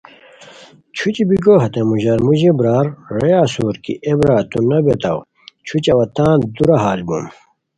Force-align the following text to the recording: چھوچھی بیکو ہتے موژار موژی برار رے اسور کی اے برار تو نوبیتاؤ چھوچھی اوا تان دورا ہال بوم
چھوچھی 0.95 1.23
بیکو 1.29 1.53
ہتے 1.63 1.81
موژار 1.89 2.19
موژی 2.25 2.51
برار 2.59 2.85
رے 3.17 3.31
اسور 3.43 3.75
کی 3.83 3.93
اے 4.05 4.11
برار 4.19 4.43
تو 4.51 4.57
نوبیتاؤ 4.69 5.19
چھوچھی 5.65 5.89
اوا 5.93 6.05
تان 6.15 6.37
دورا 6.55 6.77
ہال 6.83 6.99
بوم 7.07 7.25